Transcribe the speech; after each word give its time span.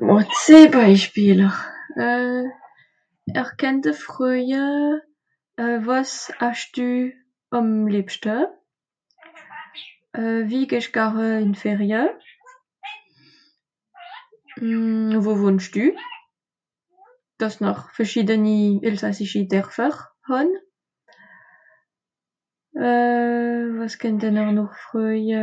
Màch 0.00 0.30
zeh 0.46 0.68
Beispieler 0.74 1.54
euh... 1.98 2.44
ìhr 3.34 3.50
kennt 3.60 3.84
d'Fröje, 3.84 4.66
euh... 5.60 5.78
wàs 5.86 6.12
asch 6.48 6.66
dü 6.76 6.90
àm 7.52 7.88
lìebschte? 7.92 8.34
euh... 10.18 10.42
wie 10.50 10.66
gehsch 10.70 10.92
gare 10.92 11.40
ìn 11.44 11.54
Ferie? 11.60 12.02
wo 15.24 15.32
wohnsch 15.42 15.70
dü? 15.76 15.86
dàss 17.40 17.58
m'r 17.60 17.78
verschiedeni 17.96 18.78
elsassischi 18.92 19.46
Derfer 19.50 19.94
hàn. 20.28 20.48
Euh... 22.84 23.64
wàs 23.80 23.96
kennte 24.00 24.30
mr 24.30 24.52
noch 24.60 24.76
fröje, 24.86 25.42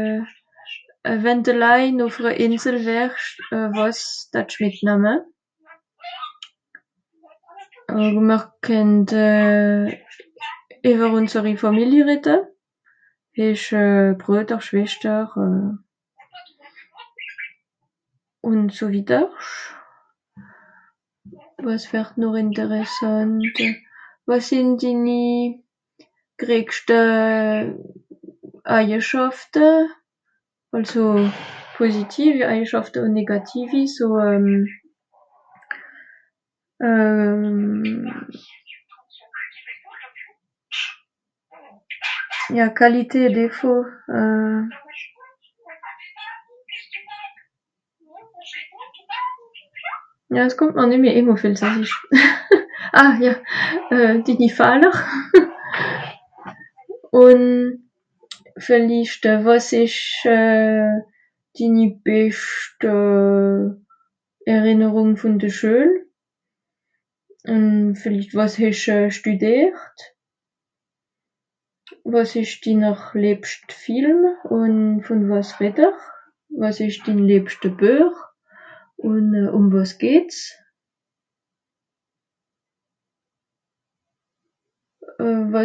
euh... 1.06 1.20
wenn 1.28 1.44
d'elein 1.44 1.98
ùff're 2.08 2.32
Ìnsel 2.44 2.78
wärsch, 2.88 3.44
wàs 3.52 4.04
dattsch 4.32 4.60
mìtnamme? 4.64 5.14
Euh... 5.20 5.30
ùn 7.94 8.26
mìr 8.28 8.44
kennte 8.66 9.24
ìwer 10.88 11.12
ùnseri 11.18 11.54
Fàmili 11.62 12.00
redde. 12.08 12.36
Hesch 13.38 13.74
euh... 13.78 14.16
Brueder, 14.18 14.58
Schweschter 14.66 15.28
euh... 15.38 15.70
ùn 18.50 18.70
so 18.74 18.88
widdersch. 18.90 19.52
Wàs 21.62 21.86
wär 21.94 22.06
noch 22.18 22.38
ìnterssànt? 22.40 23.42
Wàs 24.28 24.48
sìnn 24.50 24.76
dinni 24.82 25.62
greeschte 26.42 27.78
Eijeschàfte? 28.66 29.68
Àlso 30.74 31.08
positivi 31.78 32.42
Eijeschàfte 32.44 33.04
ùn 33.06 34.66